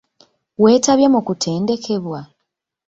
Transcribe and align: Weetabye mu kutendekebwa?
Weetabye 0.63 1.07
mu 1.13 1.21
kutendekebwa? 1.27 2.19